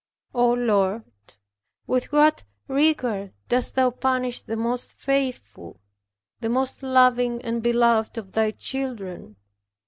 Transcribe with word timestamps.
O 0.33 0.51
Lord! 0.53 1.03
with 1.85 2.11
what 2.11 2.43
rigor, 2.67 3.33
dost 3.49 3.75
Thou 3.75 3.91
punish 3.91 4.41
the 4.41 4.55
most 4.57 4.97
faithful, 4.97 5.79
the 6.39 6.49
most 6.49 6.81
loving 6.81 7.39
and 7.43 7.61
beloved 7.61 8.17
of 8.17 8.31
Thy 8.31 8.49
children. 8.49 9.35